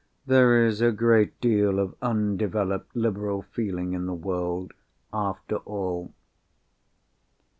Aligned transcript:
There 0.25 0.65
is 0.65 0.81
a 0.81 0.91
great 0.91 1.39
deal 1.41 1.77
of 1.77 1.93
undeveloped 2.01 2.95
liberal 2.95 3.43
feeling 3.43 3.93
in 3.93 4.07
the 4.07 4.15
world, 4.15 4.73
after 5.13 5.57
all! 5.57 6.11